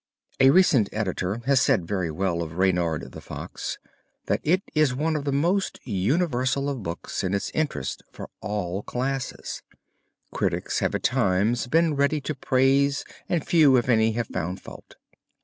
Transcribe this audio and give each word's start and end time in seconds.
A 0.39 0.49
recent 0.49 0.89
editor 0.91 1.41
has 1.45 1.61
said 1.61 1.85
very 1.87 2.09
well 2.09 2.41
of 2.41 2.57
Reynard 2.57 3.11
the 3.11 3.21
Fox 3.21 3.77
that 4.25 4.41
it 4.43 4.63
is 4.73 4.95
one 4.95 5.15
of 5.15 5.25
the 5.25 5.31
most 5.31 5.79
universal 5.83 6.71
of 6.71 6.81
books 6.81 7.23
in 7.23 7.35
its 7.35 7.51
interest 7.51 8.01
for 8.11 8.27
all 8.41 8.81
classes. 8.81 9.61
Critics 10.33 10.79
have 10.79 10.95
at 10.95 11.07
all 11.13 11.21
times 11.23 11.67
been 11.67 11.93
ready 11.95 12.19
to 12.19 12.33
praise 12.33 13.05
and 13.29 13.45
few 13.45 13.75
if 13.77 13.87
any 13.89 14.13
have 14.13 14.25
found 14.25 14.59
fault. 14.59 14.95